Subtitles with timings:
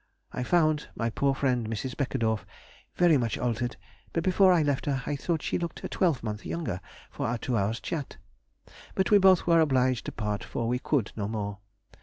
[0.31, 1.95] I found my poor friend [Mrs.
[1.95, 2.43] Beckedorff]
[2.95, 3.77] very much altered,
[4.13, 6.81] but before I left her I thought she looked a twelvemonth younger
[7.11, 8.17] for our two hours' chat.
[8.95, 11.59] But we both were obliged to part, for we could no more.